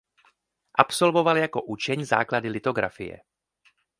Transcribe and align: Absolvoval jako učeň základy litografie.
Absolvoval 0.73 1.37
jako 1.37 1.61
učeň 1.61 2.05
základy 2.05 2.49
litografie. 2.49 3.21